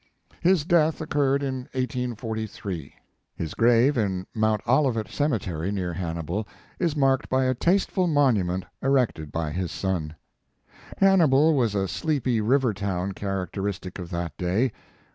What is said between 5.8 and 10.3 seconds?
Hannibal, is marked by a tasteful monument erected by his son.